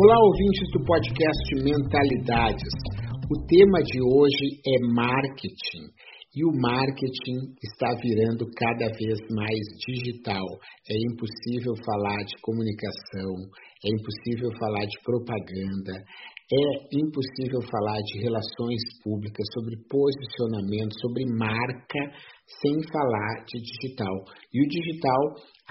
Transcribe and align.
Olá, 0.00 0.16
ouvintes 0.24 0.70
do 0.72 0.84
podcast 0.86 1.54
Mentalidades. 1.62 2.72
O 3.28 3.44
tema 3.44 3.78
de 3.84 4.00
hoje 4.00 4.56
é 4.64 4.80
marketing 4.88 5.84
e 6.34 6.42
o 6.48 6.50
marketing 6.56 7.52
está 7.60 7.92
virando 8.00 8.48
cada 8.56 8.88
vez 8.88 9.20
mais 9.28 9.60
digital. 9.84 10.48
É 10.88 10.96
impossível 11.12 11.76
falar 11.84 12.24
de 12.24 12.40
comunicação, 12.40 13.36
é 13.84 13.88
impossível 13.92 14.48
falar 14.58 14.86
de 14.86 14.96
propaganda, 15.04 15.92
é 15.92 16.96
impossível 16.96 17.60
falar 17.70 18.00
de 18.00 18.20
relações 18.20 18.80
públicas, 19.04 19.44
sobre 19.52 19.76
posicionamento, 19.92 20.92
sobre 21.00 21.24
marca, 21.36 22.00
sem 22.60 22.80
falar 22.88 23.44
de 23.44 23.60
digital. 23.60 24.24
E 24.52 24.64
o 24.64 24.68
digital 24.68 25.20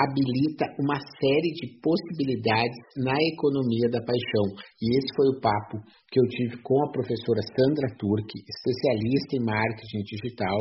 habilita 0.03 0.65
uma 0.79 0.97
série 1.19 1.51
de 1.53 1.77
possibilidades 1.81 2.77
na 2.97 3.15
economia 3.33 3.87
da 3.91 4.01
paixão. 4.01 4.47
E 4.81 4.97
esse 4.97 5.09
foi 5.15 5.27
o 5.29 5.39
papo 5.39 5.77
que 6.09 6.19
eu 6.19 6.27
tive 6.27 6.57
com 6.61 6.77
a 6.83 6.91
professora 6.91 7.41
Sandra 7.53 7.87
Turk, 7.97 8.29
especialista 8.33 9.37
em 9.37 9.45
marketing 9.45 10.03
digital, 10.03 10.59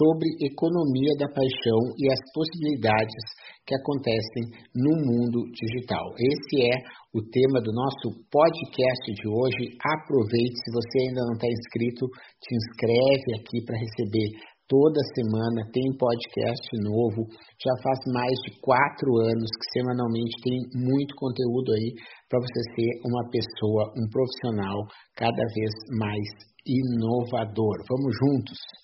sobre 0.00 0.28
economia 0.42 1.14
da 1.18 1.28
paixão 1.28 1.80
e 1.98 2.10
as 2.10 2.20
possibilidades 2.34 3.22
que 3.66 3.74
acontecem 3.76 4.44
no 4.74 4.94
mundo 4.98 5.46
digital. 5.54 6.02
Esse 6.18 6.66
é 6.66 6.74
o 7.14 7.22
tema 7.22 7.62
do 7.62 7.70
nosso 7.70 8.18
podcast 8.30 9.06
de 9.14 9.26
hoje. 9.26 9.78
Aproveite, 9.78 10.56
se 10.58 10.70
você 10.74 10.96
ainda 11.06 11.22
não 11.26 11.34
está 11.34 11.46
inscrito, 11.46 12.06
te 12.42 12.50
inscreve 12.54 13.30
aqui 13.38 13.58
para 13.66 13.78
receber 13.78 14.28
toda 14.70 15.02
semana 15.18 15.66
tem 15.74 15.82
podcast 15.98 16.62
novo. 16.78 17.26
Já 17.58 17.74
faz 17.82 17.98
mais 18.14 18.38
de 18.46 18.54
quatro 18.62 19.18
anos 19.18 19.50
que 19.50 19.66
semanalmente 19.74 20.38
tem 20.46 20.58
muito 20.86 21.12
conteúdo 21.16 21.74
aí 21.74 21.90
para 22.30 22.38
você 22.38 22.60
ser 22.78 22.90
uma 23.04 23.28
pessoa, 23.28 23.90
um 23.98 24.06
profissional 24.08 24.78
cada 25.16 25.44
vez 25.52 25.74
mais 25.98 26.24
inovador. 26.64 27.82
Vamos 27.90 28.14
juntos! 28.22 28.79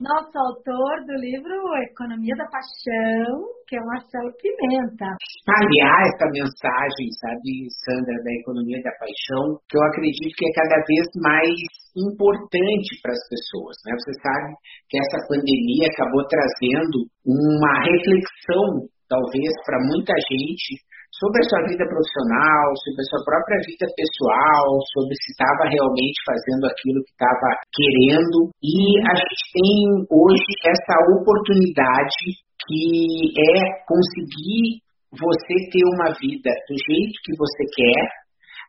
Nosso 0.00 0.32
autor 0.32 1.04
do 1.04 1.12
livro 1.20 1.52
Economia 1.92 2.32
da 2.32 2.48
Paixão, 2.48 3.36
que 3.68 3.76
é 3.76 3.80
o 3.84 3.84
Marcelo 3.84 4.32
Pimenta. 4.40 5.12
Espalhar 5.12 6.00
essa 6.08 6.24
mensagem, 6.32 7.04
sabe, 7.20 7.68
Sandra, 7.84 8.16
da 8.24 8.32
economia 8.32 8.80
da 8.80 8.96
paixão, 8.96 9.60
que 9.68 9.76
eu 9.76 9.84
acredito 9.92 10.32
que 10.40 10.48
é 10.48 10.56
cada 10.56 10.80
vez 10.88 11.04
mais 11.20 11.52
importante 11.92 12.96
para 13.04 13.12
as 13.12 13.24
pessoas. 13.28 13.76
Né? 13.84 13.92
Você 14.00 14.12
sabe 14.24 14.48
que 14.88 14.96
essa 15.04 15.20
pandemia 15.28 15.84
acabou 15.92 16.24
trazendo 16.32 17.04
uma 17.28 17.72
reflexão, 17.84 18.88
talvez, 19.04 19.52
para 19.68 19.84
muita 19.84 20.16
gente 20.16 20.80
sobre 21.12 21.42
a 21.42 21.48
sua 21.50 21.62
vida 21.66 21.84
profissional, 21.86 22.64
sobre 22.86 23.00
a 23.02 23.08
sua 23.10 23.22
própria 23.26 23.58
vida 23.66 23.86
pessoal, 23.92 24.66
sobre 24.94 25.14
se 25.18 25.28
estava 25.34 25.64
realmente 25.66 26.18
fazendo 26.22 26.64
aquilo 26.70 27.02
que 27.02 27.12
estava 27.12 27.50
querendo. 27.74 28.38
E 28.62 28.74
a 29.04 29.14
gente 29.18 29.44
tem 29.52 29.74
hoje 30.06 30.50
essa 30.64 30.96
oportunidade 31.18 32.24
que 32.66 33.34
é 33.36 33.54
conseguir 33.84 34.82
você 35.10 35.54
ter 35.74 35.84
uma 35.98 36.14
vida 36.14 36.50
do 36.70 36.74
jeito 36.78 37.16
que 37.26 37.34
você 37.34 37.64
quer, 37.74 38.02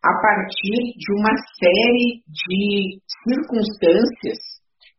a 0.01 0.13
partir 0.17 0.97
de 0.97 1.09
uma 1.13 1.35
série 1.61 2.25
de 2.25 2.97
circunstâncias 3.21 4.39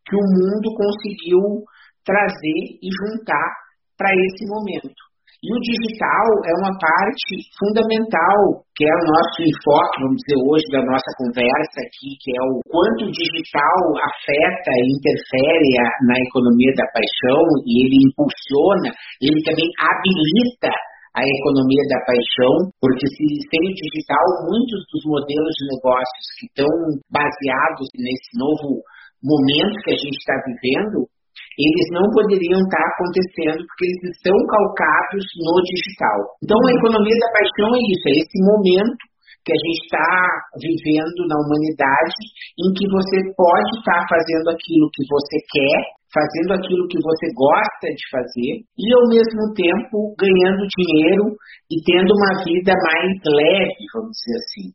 que 0.06 0.14
o 0.14 0.22
mundo 0.22 0.70
conseguiu 0.78 1.66
trazer 2.06 2.78
e 2.78 2.88
juntar 3.02 3.50
para 3.98 4.14
esse 4.14 4.46
momento. 4.46 5.11
E 5.42 5.50
o 5.50 5.58
digital 5.58 6.26
é 6.46 6.54
uma 6.62 6.70
parte 6.78 7.34
fundamental, 7.58 8.62
que 8.78 8.86
é 8.86 8.94
o 8.94 9.06
nosso 9.10 9.42
enfoque, 9.42 9.98
vamos 9.98 10.22
dizer, 10.22 10.38
hoje 10.38 10.66
da 10.70 10.86
nossa 10.86 11.10
conversa 11.18 11.78
aqui, 11.82 12.14
que 12.22 12.30
é 12.30 12.42
o 12.46 12.62
quanto 12.70 13.10
o 13.10 13.10
digital 13.10 13.78
afeta 14.06 14.70
e 14.70 14.86
interfere 14.86 15.70
na 16.06 16.14
economia 16.14 16.70
da 16.78 16.86
paixão 16.94 17.42
e 17.66 17.74
ele 17.74 17.98
impulsiona, 18.06 18.94
ele 19.18 19.42
também 19.42 19.66
habilita 19.82 20.70
a 21.10 21.26
economia 21.26 21.84
da 21.90 21.98
paixão, 22.06 22.54
porque 22.78 23.02
se 23.10 23.26
sem 23.42 23.62
o 23.66 23.74
digital, 23.74 24.46
muitos 24.46 24.78
dos 24.94 25.02
modelos 25.10 25.54
de 25.58 25.64
negócios 25.74 26.26
que 26.38 26.46
estão 26.54 26.70
baseados 27.10 27.90
nesse 27.98 28.30
novo 28.38 28.78
momento 29.26 29.74
que 29.82 29.90
a 29.90 29.98
gente 29.98 30.18
está 30.22 30.38
vivendo, 30.46 31.10
eles 31.58 31.86
não 31.92 32.06
poderiam 32.12 32.60
estar 32.60 32.84
acontecendo 32.84 33.60
porque 33.66 33.84
eles 33.88 34.02
estão 34.16 34.36
calcados 34.48 35.24
no 35.40 35.54
digital. 35.64 36.18
Então, 36.40 36.56
a 36.56 36.76
economia 36.76 37.16
da 37.20 37.30
paixão 37.32 37.68
é 37.76 37.82
isso, 37.82 38.04
é 38.08 38.14
esse 38.24 38.38
momento 38.40 39.02
que 39.42 39.52
a 39.52 39.58
gente 39.58 39.82
está 39.90 40.10
vivendo 40.54 41.20
na 41.26 41.36
humanidade 41.42 42.20
em 42.62 42.68
que 42.78 42.86
você 42.86 43.18
pode 43.34 43.70
estar 43.82 44.00
fazendo 44.06 44.54
aquilo 44.54 44.86
que 44.94 45.02
você 45.10 45.36
quer, 45.50 45.78
fazendo 46.14 46.50
aquilo 46.54 46.86
que 46.86 47.00
você 47.02 47.26
gosta 47.34 47.86
de 47.90 48.04
fazer 48.06 48.52
e, 48.62 48.86
ao 48.94 49.04
mesmo 49.10 49.42
tempo, 49.58 50.14
ganhando 50.14 50.62
dinheiro 50.70 51.34
e 51.66 51.76
tendo 51.82 52.10
uma 52.14 52.32
vida 52.46 52.70
mais 52.70 53.10
leve, 53.18 53.82
vamos 53.98 54.14
dizer 54.14 54.36
assim, 54.46 54.66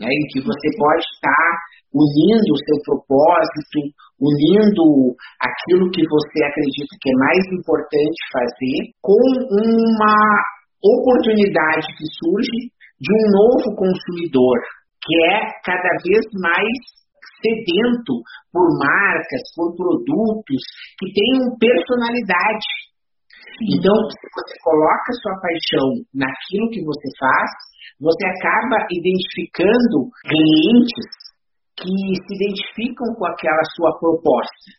né? 0.00 0.08
em 0.08 0.24
que 0.32 0.40
você 0.40 0.68
pode 0.72 1.04
estar 1.04 1.50
unindo 1.92 2.50
o 2.50 2.62
seu 2.64 2.78
propósito, 2.82 3.80
unindo 4.20 5.14
aquilo 5.42 5.90
que 5.90 6.02
você 6.06 6.38
acredita 6.44 6.92
que 7.00 7.10
é 7.10 7.18
mais 7.18 7.42
importante 7.52 8.18
fazer, 8.32 8.78
com 9.02 9.20
uma 9.50 10.16
oportunidade 10.82 11.86
que 11.98 12.06
surge 12.22 12.58
de 13.00 13.10
um 13.10 13.24
novo 13.32 13.74
consumidor, 13.76 14.56
que 15.02 15.14
é 15.32 15.38
cada 15.64 15.90
vez 16.04 16.22
mais 16.38 16.78
sedento 17.42 18.22
por 18.52 18.64
marcas, 18.78 19.42
por 19.56 19.74
produtos 19.76 20.62
que 20.98 21.12
tenham 21.12 21.56
personalidade. 21.58 22.70
Então, 23.60 23.94
se 24.10 24.26
você 24.34 24.54
coloca 24.64 25.12
sua 25.20 25.36
paixão 25.40 25.88
naquilo 26.14 26.70
que 26.70 26.82
você 26.82 27.08
faz, 27.18 27.50
você 28.00 28.24
acaba 28.26 28.86
identificando 28.90 30.10
clientes 30.26 31.23
que 31.76 31.90
se 31.90 32.30
identificam 32.38 33.08
com 33.18 33.26
aquela 33.26 33.64
sua 33.76 33.98
proposta. 33.98 34.70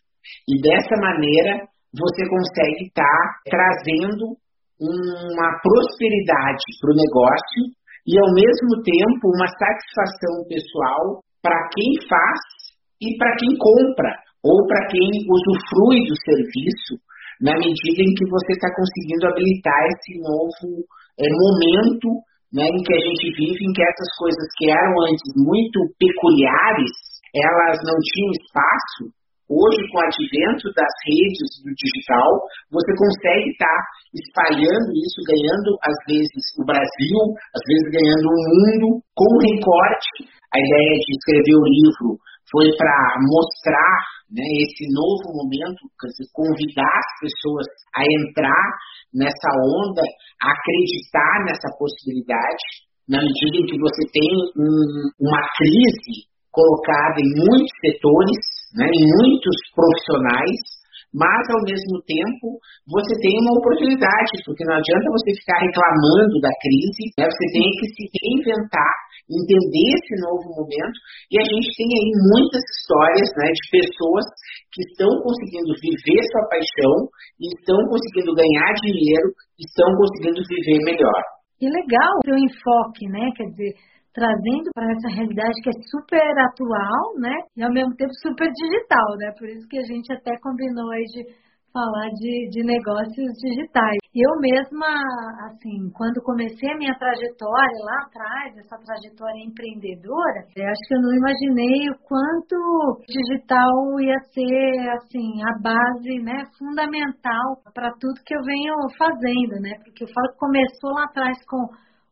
E 0.48 0.60
dessa 0.60 0.96
maneira 0.96 1.68
você 1.92 2.22
consegue 2.28 2.88
estar 2.88 3.02
tá 3.02 3.40
trazendo 3.48 4.36
uma 4.80 5.48
prosperidade 5.64 6.66
para 6.80 6.92
o 6.92 7.00
negócio 7.00 7.62
e 8.06 8.12
ao 8.20 8.30
mesmo 8.34 8.72
tempo 8.84 9.32
uma 9.32 9.48
satisfação 9.48 10.44
pessoal 10.48 11.24
para 11.40 11.56
quem 11.72 11.90
faz 12.04 12.40
e 13.00 13.16
para 13.16 13.32
quem 13.40 13.56
compra 13.56 14.12
ou 14.44 14.66
para 14.68 14.86
quem 14.92 15.08
usufrui 15.24 16.04
do 16.04 16.16
serviço 16.20 17.00
na 17.40 17.52
medida 17.56 18.00
em 18.00 18.12
que 18.16 18.26
você 18.28 18.52
está 18.52 18.68
conseguindo 18.72 19.28
habilitar 19.28 19.80
esse 19.92 20.12
novo 20.20 20.84
é, 21.20 21.24
momento 21.24 22.08
né, 22.56 22.64
em 22.64 22.80
que 22.80 22.94
a 22.96 23.02
gente 23.04 23.26
vive, 23.36 23.60
em 23.68 23.72
que 23.76 23.84
essas 23.84 24.10
coisas 24.16 24.46
que 24.56 24.72
eram 24.72 24.96
antes 25.12 25.28
muito 25.36 25.76
peculiares, 26.00 26.92
elas 27.36 27.76
não 27.84 27.96
tinham 28.00 28.32
espaço. 28.32 29.12
Hoje, 29.46 29.78
com 29.92 30.00
o 30.00 30.06
advento 30.08 30.66
das 30.74 30.90
redes 31.06 31.48
do 31.62 31.70
digital, 31.70 32.30
você 32.72 32.90
consegue 32.98 33.52
estar 33.54 33.68
tá 33.68 33.86
espalhando 34.10 34.90
isso, 34.90 35.22
ganhando, 35.22 35.70
às 35.86 35.98
vezes, 36.08 36.42
o 36.58 36.66
Brasil, 36.66 37.18
às 37.54 37.62
vezes 37.62 37.86
ganhando 37.94 38.26
o 38.26 38.42
mundo, 38.42 38.86
com 39.14 39.28
o 39.30 39.42
recorte. 39.46 40.26
A 40.50 40.58
ideia 40.58 40.94
de 40.98 41.10
escrever 41.14 41.56
o 41.62 41.68
livro 41.68 42.18
foi 42.50 42.66
para 42.74 42.96
mostrar 43.22 43.94
né, 44.30 44.42
esse 44.42 44.84
novo 44.90 45.38
momento, 45.38 45.86
convidar 46.34 46.94
as 46.98 47.10
pessoas 47.22 47.66
a 47.94 48.02
entrar 48.02 48.66
nessa 49.14 49.50
onda, 49.54 50.02
a 50.42 50.50
acreditar 50.50 51.34
nessa 51.46 51.70
possibilidade, 51.78 52.66
na 53.06 53.22
medida 53.22 53.56
em 53.62 53.66
que 53.70 53.78
você 53.78 54.02
tem 54.10 54.30
um, 54.58 55.30
uma 55.30 55.42
crise 55.54 56.26
colocada 56.50 57.22
em 57.22 57.30
muitos 57.38 57.74
setores, 57.78 58.40
né, 58.74 58.88
em 58.90 59.04
muitos 59.22 59.56
profissionais, 59.70 60.58
mas 61.14 61.44
ao 61.54 61.62
mesmo 61.62 62.02
tempo 62.02 62.58
você 62.90 63.14
tem 63.22 63.38
uma 63.40 63.54
oportunidade, 63.62 64.42
porque 64.44 64.66
não 64.66 64.74
adianta 64.74 65.16
você 65.16 65.30
ficar 65.38 65.62
reclamando 65.62 66.36
da 66.42 66.50
crise, 66.60 67.04
né, 67.14 67.24
você 67.30 67.46
tem 67.54 67.68
que 67.78 67.86
se 67.94 68.02
reinventar 68.10 69.05
entender 69.26 69.88
esse 69.98 70.14
novo 70.22 70.46
momento. 70.54 70.98
E 71.30 71.38
a 71.38 71.44
gente 71.44 71.68
tem 71.74 71.88
aí 71.90 72.10
muitas 72.30 72.62
histórias 72.62 73.28
né, 73.36 73.48
de 73.50 73.64
pessoas 73.74 74.26
que 74.70 74.82
estão 74.86 75.10
conseguindo 75.22 75.72
viver 75.82 76.20
sua 76.30 76.44
paixão, 76.46 76.94
estão 77.38 77.78
conseguindo 77.90 78.34
ganhar 78.34 78.70
dinheiro, 78.78 79.28
estão 79.58 79.88
conseguindo 79.98 80.40
viver 80.46 80.78
melhor. 80.86 81.22
Que 81.58 81.66
legal 81.66 82.12
o 82.20 82.26
teu 82.26 82.36
enfoque, 82.36 83.08
né? 83.08 83.32
Quer 83.34 83.48
dizer, 83.50 83.72
trazendo 84.12 84.68
para 84.72 84.92
essa 84.92 85.08
realidade 85.08 85.60
que 85.62 85.70
é 85.70 85.76
super 85.88 86.32
atual, 86.40 87.16
né? 87.20 87.36
E 87.56 87.62
ao 87.62 87.72
mesmo 87.72 87.96
tempo 87.96 88.12
super 88.20 88.48
digital, 88.52 89.08
né? 89.18 89.32
Por 89.38 89.48
isso 89.48 89.66
que 89.68 89.78
a 89.78 89.86
gente 89.88 90.12
até 90.12 90.36
combinou 90.40 90.90
aí 90.92 91.04
de 91.04 91.24
falar 91.76 92.08
de, 92.16 92.48
de 92.48 92.64
negócios 92.64 93.28
digitais. 93.36 94.00
Eu 94.16 94.32
mesma, 94.40 94.88
assim, 95.44 95.92
quando 95.92 96.24
comecei 96.24 96.72
a 96.72 96.78
minha 96.78 96.96
trajetória 96.96 97.84
lá 97.84 97.98
atrás, 98.08 98.56
essa 98.56 98.80
trajetória 98.80 99.44
empreendedora, 99.44 100.40
acho 100.40 100.82
que 100.88 100.94
eu 100.96 101.02
não 101.04 101.12
imaginei 101.12 101.92
o 101.92 102.00
quanto 102.00 102.56
digital 103.04 104.00
ia 104.00 104.16
ser, 104.32 104.88
assim, 104.96 105.44
a 105.44 105.52
base, 105.60 106.16
né, 106.24 106.48
fundamental 106.56 107.60
para 107.74 107.92
tudo 108.00 108.24
que 108.24 108.34
eu 108.34 108.40
venho 108.40 108.72
fazendo, 108.96 109.60
né? 109.60 109.76
Porque 109.84 110.04
eu 110.04 110.08
falo 110.08 110.32
que 110.32 110.40
começou 110.40 110.90
lá 110.96 111.04
atrás 111.04 111.36
com 111.44 111.60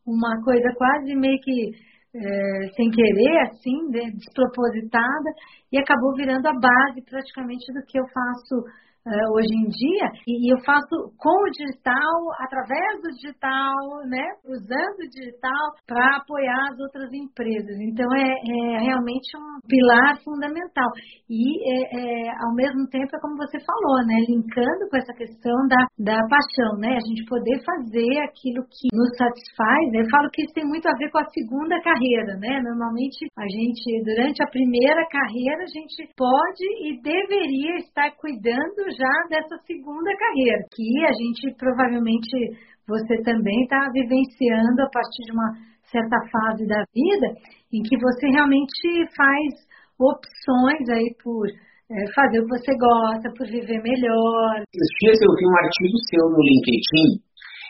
uma 0.05 0.37
coisa 0.45 0.69
quase 0.77 1.15
meio 1.15 1.41
que 1.41 1.73
é, 2.15 2.69
sem 2.77 2.89
querer, 2.91 3.37
assim, 3.49 3.89
né, 3.89 4.13
despropositada, 4.13 5.29
e 5.73 5.79
acabou 5.79 6.13
virando 6.15 6.45
a 6.45 6.53
base 6.53 7.01
praticamente 7.01 7.65
do 7.73 7.81
que 7.87 7.99
eu 7.99 8.05
faço 8.13 8.85
uh, 9.05 9.27
hoje 9.37 9.53
em 9.53 9.67
dia, 9.69 10.07
e 10.27 10.51
eu 10.51 10.57
faço 10.65 11.13
com 11.17 11.35
o 11.35 11.51
digital, 11.51 12.17
através 12.41 13.01
do 13.01 13.09
digital, 13.13 13.77
né, 14.09 14.25
usando 14.45 14.99
o 14.99 15.09
digital 15.09 15.65
para 15.87 16.17
apoiar 16.17 16.73
as 16.73 16.79
outras 16.79 17.11
empresas. 17.13 17.77
Então 17.81 18.07
é, 18.15 18.25
é, 18.25 18.79
realmente 18.81 19.29
um 19.37 19.61
pilar 19.67 20.17
fundamental. 20.23 20.89
E 21.29 21.41
é, 21.61 21.79
é, 21.93 22.29
ao 22.45 22.53
mesmo 22.55 22.87
tempo 22.89 23.15
é 23.15 23.19
como 23.21 23.37
você 23.37 23.57
falou, 23.61 24.05
né, 24.05 24.17
linkando 24.27 24.89
com 24.89 24.97
essa 24.97 25.13
questão 25.13 25.55
da, 25.67 25.81
da 25.99 26.19
paixão, 26.27 26.77
né, 26.79 26.97
a 26.97 27.05
gente 27.05 27.25
poder 27.29 27.61
fazer 27.63 28.19
aquilo 28.25 28.65
que 28.65 28.89
nos 28.93 29.11
satisfaz. 29.17 29.83
Né? 29.91 30.01
Eu 30.01 30.09
falo 30.09 30.29
que 30.31 30.43
isso 30.43 30.53
tem 30.53 30.65
muito 30.65 30.87
a 30.87 30.97
ver 30.97 31.09
com 31.11 31.19
a 31.19 31.29
segunda 31.29 31.79
carreira, 31.81 32.37
né? 32.39 32.61
Normalmente 32.63 33.27
a 33.37 33.47
gente 33.47 34.03
durante 34.03 34.41
a 34.41 34.49
primeira 34.49 35.05
carreira 35.07 35.63
a 35.63 35.71
gente 35.71 36.09
pode 36.15 36.65
e 36.87 37.01
deveria 37.01 37.77
estar 37.77 38.11
cuidando 38.17 38.94
já 38.97 39.15
dessa 39.29 39.57
segunda 39.67 40.11
carreira, 40.17 40.63
que 40.73 41.05
a 41.05 41.13
gente 41.13 41.55
provavelmente 41.57 42.31
você 42.87 43.21
também 43.23 43.63
está 43.63 43.89
vivenciando 43.91 44.81
a 44.81 44.89
partir 44.89 45.23
de 45.25 45.33
uma 45.33 45.49
certa 45.91 46.17
fase 46.31 46.65
da 46.67 46.81
vida 46.93 47.27
em 47.73 47.81
que 47.81 47.97
você 47.97 48.27
realmente 48.31 48.87
faz 49.15 49.51
opções 49.99 50.85
aí 50.89 51.09
por 51.23 51.45
é, 51.45 51.95
fazer 52.13 52.39
o 52.39 52.45
que 52.45 52.57
você 52.57 52.73
gosta, 52.77 53.27
por 53.37 53.45
viver 53.47 53.81
melhor. 53.81 54.63
Esses 54.63 54.91
dias 55.01 55.17
eu 55.21 55.31
vi 55.35 55.45
um 55.45 55.57
artigo 55.57 55.97
seu 56.09 56.25
no 56.29 56.41
LinkedIn 56.41 57.25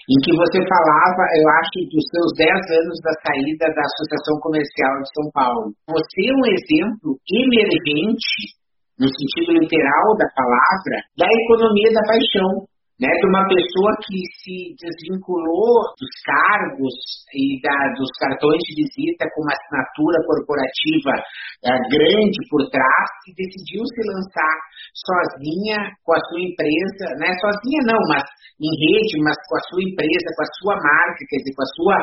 em 0.06 0.18
que 0.22 0.38
você 0.38 0.62
falava, 0.70 1.24
eu 1.34 1.48
acho, 1.66 1.82
dos 1.90 2.06
seus 2.14 2.30
10 2.38 2.54
anos 2.54 2.98
da 3.02 3.14
saída 3.26 3.66
da 3.74 3.82
Associação 3.82 4.38
Comercial 4.38 5.02
de 5.02 5.10
São 5.18 5.28
Paulo. 5.34 5.74
Você 5.90 6.20
é 6.30 6.34
um 6.38 6.46
exemplo 6.46 7.18
emergente 7.26 8.54
no 9.00 9.08
sentido 9.08 9.60
literal 9.60 10.16
da 10.18 10.28
palavra, 10.36 10.98
da 11.18 11.28
economia 11.28 11.92
da 11.92 12.04
paixão, 12.08 12.68
né, 12.96 13.12
de 13.12 13.28
uma 13.28 13.44
pessoa 13.44 13.92
que 14.08 14.20
se 14.40 14.72
desvinculou 14.80 15.84
dos 16.00 16.14
cargos 16.24 16.96
e 17.36 17.60
da, 17.60 17.76
dos 18.00 18.08
cartões 18.20 18.60
de 18.64 18.88
visita 18.88 19.28
com 19.36 19.44
uma 19.44 19.52
assinatura 19.52 20.18
corporativa 20.24 21.12
é, 21.68 21.76
grande 21.92 22.40
por 22.48 22.64
trás 22.72 23.10
e 23.28 23.36
decidiu 23.36 23.84
se 23.84 24.02
lançar 24.08 24.56
sozinha 24.96 25.92
com 26.08 26.16
a 26.16 26.22
sua 26.32 26.40
empresa, 26.40 27.06
né, 27.20 27.36
sozinha 27.44 27.82
não, 27.84 28.00
mas 28.08 28.24
em 28.56 28.72
rede, 28.72 29.20
mas 29.20 29.36
com 29.52 29.56
a 29.60 29.64
sua 29.68 29.84
empresa, 29.84 30.28
com 30.32 30.44
a 30.48 30.54
sua 30.64 30.76
marca, 30.80 31.22
quer 31.28 31.40
dizer, 31.44 31.56
com 31.60 31.66
a 31.68 31.74
sua 31.76 31.98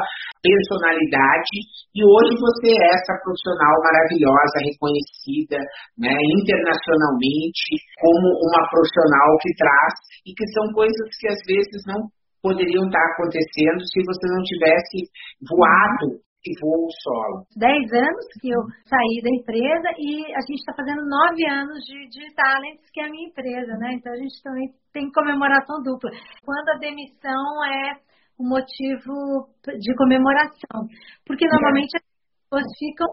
personalidade. 0.45 1.57
E 1.97 2.01
hoje 2.05 2.37
você 2.37 2.69
é 2.77 2.89
essa 2.93 3.17
profissional 3.25 3.73
maravilhosa, 3.81 4.57
reconhecida 4.61 5.57
né, 5.97 6.13
internacionalmente 6.13 7.81
como 7.97 8.37
uma 8.37 8.63
profissional 8.69 9.31
que 9.41 9.53
traz 9.57 9.95
e 10.29 10.31
que 10.37 10.47
são 10.53 10.69
coisas 10.83 11.09
que 11.15 11.29
às 11.31 11.39
vezes 11.47 11.79
não 11.87 12.11
poderiam 12.43 12.83
estar 12.91 13.07
acontecendo 13.15 13.87
se 13.87 14.03
você 14.03 14.27
não 14.35 14.43
tivesse 14.43 15.07
voado 15.47 16.19
e 16.43 16.51
voo 16.59 16.91
solo. 17.07 17.47
Dez 17.55 17.87
anos 17.95 18.27
que 18.43 18.51
eu 18.51 18.59
saí 18.91 19.23
da 19.23 19.31
empresa 19.31 19.89
e 19.95 20.27
a 20.35 20.43
gente 20.43 20.59
está 20.59 20.75
fazendo 20.75 21.07
nove 21.07 21.47
anos 21.47 21.79
de, 21.87 21.95
de 22.11 22.35
Talents, 22.35 22.91
que 22.91 22.99
é 22.99 23.07
a 23.07 23.11
minha 23.11 23.31
empresa, 23.31 23.79
né? 23.79 23.95
Então 23.95 24.11
a 24.11 24.19
gente 24.19 24.43
também 24.43 24.67
tem 24.93 25.07
comemoração 25.15 25.79
dupla. 25.87 26.11
Quando 26.43 26.69
a 26.75 26.83
demissão 26.83 27.47
é 27.63 27.95
um 28.43 28.49
motivo 28.51 29.15
de 29.63 29.95
comemoração. 29.95 30.83
Porque 31.25 31.47
normalmente 31.47 31.95
as 31.95 32.03
pessoas 32.03 32.67
ficam 32.75 33.07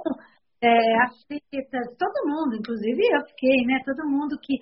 é, 0.63 1.03
aflitas, 1.05 1.85
todo 2.01 2.27
mundo, 2.33 2.57
inclusive 2.57 2.97
eu 3.13 3.21
fiquei, 3.29 3.61
né? 3.69 3.77
Todo 3.85 4.09
mundo 4.09 4.33
que 4.41 4.57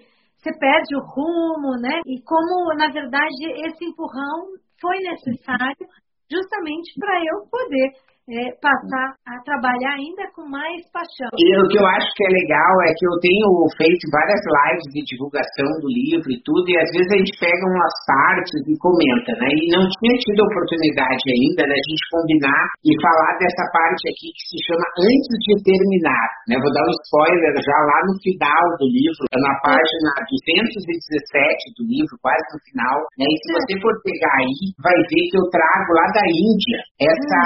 você 0.47 0.57
perde 0.57 0.95
o 0.95 1.03
rumo, 1.03 1.75
né? 1.81 1.99
E 2.05 2.21
como, 2.23 2.73
na 2.77 2.87
verdade, 2.87 3.67
esse 3.67 3.83
empurrão 3.83 4.55
foi 4.79 4.97
necessário 4.99 5.87
justamente 6.31 6.93
para 6.99 7.19
eu 7.19 7.47
poder 7.49 7.91
é, 8.27 8.51
passar 8.59 9.15
a 9.23 9.39
trabalhar 9.47 9.95
ainda 9.95 10.27
com 10.35 10.43
mais 10.51 10.83
paixão. 10.91 11.31
E 11.31 11.47
o 11.63 11.63
que 11.71 11.79
eu 11.79 11.87
acho 11.87 12.11
que 12.11 12.23
é 12.27 12.31
legal 12.31 12.73
é 12.83 12.91
que 12.91 13.07
eu 13.07 13.15
tenho 13.23 13.47
feito 13.79 14.03
várias 14.11 14.43
lives 14.43 14.87
de 14.91 15.01
divulgação 15.07 15.69
do 15.79 15.87
livro 15.87 16.27
e 16.27 16.37
tudo, 16.43 16.67
e 16.67 16.75
às 16.75 16.91
vezes 16.91 17.07
a 17.07 17.19
gente 17.23 17.35
pega 17.39 17.63
umas 17.71 17.95
partes 18.03 18.59
e 18.67 18.75
comenta, 18.83 19.31
né? 19.39 19.47
E 19.47 19.71
não 19.71 19.83
tinha 19.87 20.15
tido 20.19 20.43
oportunidade 20.43 21.23
ainda 21.23 21.71
da 21.71 21.79
gente 21.79 22.03
combinar 22.11 22.63
e 22.83 22.91
falar 22.99 23.31
dessa 23.39 23.63
parte 23.71 24.03
aqui 24.11 24.27
que 24.35 24.43
se 24.51 24.59
chama 24.67 24.85
Antes 24.99 25.35
de 25.47 25.53
Terminar, 25.63 26.27
né? 26.51 26.59
Vou 26.59 26.71
dar 26.75 26.83
um 26.83 26.95
spoiler 27.07 27.55
já 27.63 27.79
lá 27.79 27.99
no 28.11 28.15
final 28.19 28.63
do 28.75 28.87
livro, 28.91 29.23
na 29.39 29.55
página 29.63 30.11
217 30.27 31.79
do 31.79 31.83
livro, 31.87 32.11
quase 32.19 32.43
no 32.51 32.59
final, 32.67 32.97
né? 33.15 33.23
E 33.23 33.35
se 33.39 33.47
você 33.55 33.73
for 33.79 33.95
pegar 34.03 34.35
aí, 34.35 34.75
vai 34.83 34.99
ver 35.07 35.23
que 35.31 35.37
eu 35.39 35.47
trago 35.47 35.89
lá 35.95 36.05
da 36.11 36.25
Índia 36.27 36.79
essa 36.99 37.41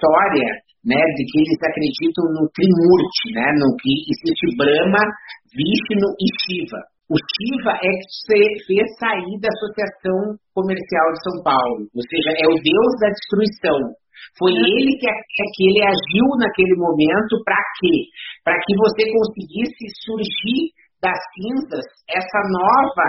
história 0.00 0.48
né, 0.80 0.96
de 0.96 1.22
que 1.28 1.36
eles 1.44 1.60
acreditam 1.60 2.24
no 2.32 2.48
Trimurti, 2.56 3.36
né, 3.36 3.52
no 3.60 3.68
que 3.76 3.92
existe 4.08 4.56
Brahma, 4.56 5.04
Vishnu 5.52 6.08
e 6.16 6.26
Shiva. 6.40 6.80
O 7.12 7.16
Shiva 7.20 7.76
é 7.76 7.90
que 8.00 8.64
fez 8.64 8.86
sair 8.96 9.36
da 9.44 9.50
Associação 9.52 10.40
Comercial 10.56 11.06
de 11.12 11.20
São 11.20 11.36
Paulo, 11.44 11.84
ou 11.92 12.02
seja, 12.08 12.32
é 12.32 12.46
o 12.48 12.56
deus 12.56 12.92
da 13.02 13.12
destruição. 13.12 13.80
Foi 14.38 14.52
uhum. 14.52 14.64
ele 14.78 14.92
que, 14.96 15.10
que 15.10 15.62
ele 15.68 15.82
agiu 15.84 16.26
naquele 16.38 16.76
momento 16.78 17.34
para 17.44 17.60
quê? 17.76 17.96
Para 18.44 18.56
que 18.62 18.72
você 18.78 19.02
conseguisse 19.10 19.84
surgir 20.06 20.72
das 21.02 21.18
cinzas 21.34 21.84
essa 22.08 22.40
nova 22.46 23.08